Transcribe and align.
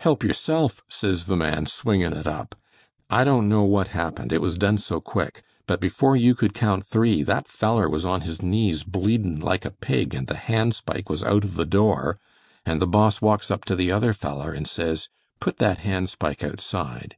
'Help 0.00 0.24
yourself,' 0.24 0.82
says 0.88 1.26
the 1.26 1.36
man 1.36 1.64
swingin' 1.64 2.12
it 2.12 2.26
up. 2.26 2.56
I 3.08 3.22
don't 3.22 3.48
know 3.48 3.62
what 3.62 3.86
happened, 3.94 4.32
it 4.32 4.40
was 4.40 4.58
done 4.58 4.78
so 4.78 5.00
quick, 5.00 5.44
but 5.68 5.80
before 5.80 6.16
you 6.16 6.34
could 6.34 6.54
count 6.54 6.84
three 6.84 7.22
that 7.22 7.46
feller 7.46 7.88
was 7.88 8.04
on 8.04 8.22
his 8.22 8.42
knees 8.42 8.82
bleedin' 8.82 9.38
like 9.38 9.64
a 9.64 9.70
pig 9.70 10.12
and 10.12 10.26
the 10.26 10.34
hand 10.34 10.74
spike 10.74 11.08
was 11.08 11.22
out 11.22 11.44
of 11.44 11.54
the 11.54 11.66
door, 11.66 12.18
and 12.66 12.80
the 12.82 12.86
Boss 12.88 13.22
walks 13.22 13.48
up 13.48 13.64
to 13.66 13.76
the 13.76 13.92
other 13.92 14.12
feller 14.12 14.50
and 14.52 14.66
says, 14.66 15.08
'Put 15.38 15.58
that 15.58 15.78
hand 15.78 16.10
spike 16.10 16.42
outside.' 16.42 17.16